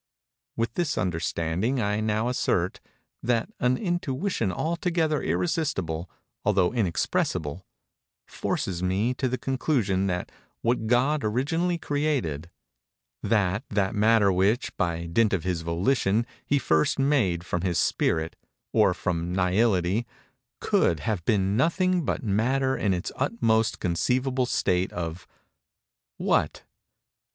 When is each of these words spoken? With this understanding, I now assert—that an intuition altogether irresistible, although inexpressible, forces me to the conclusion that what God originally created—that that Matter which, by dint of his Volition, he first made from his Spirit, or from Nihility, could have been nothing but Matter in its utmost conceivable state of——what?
With 0.55 0.73
this 0.73 0.97
understanding, 0.97 1.79
I 1.79 1.99
now 1.99 2.27
assert—that 2.27 3.51
an 3.59 3.77
intuition 3.77 4.51
altogether 4.51 5.21
irresistible, 5.21 6.09
although 6.43 6.73
inexpressible, 6.73 7.67
forces 8.25 8.81
me 8.81 9.13
to 9.13 9.27
the 9.29 9.37
conclusion 9.37 10.07
that 10.07 10.31
what 10.63 10.87
God 10.87 11.23
originally 11.23 11.77
created—that 11.77 13.63
that 13.69 13.93
Matter 13.93 14.31
which, 14.31 14.75
by 14.75 15.05
dint 15.05 15.33
of 15.33 15.43
his 15.43 15.61
Volition, 15.61 16.25
he 16.47 16.57
first 16.57 16.97
made 16.97 17.43
from 17.43 17.61
his 17.61 17.77
Spirit, 17.77 18.35
or 18.73 18.95
from 18.95 19.31
Nihility, 19.31 20.07
could 20.59 21.01
have 21.01 21.23
been 21.25 21.55
nothing 21.55 22.03
but 22.05 22.23
Matter 22.23 22.75
in 22.75 22.95
its 22.95 23.11
utmost 23.17 23.79
conceivable 23.79 24.47
state 24.47 24.91
of——what? 24.93 26.63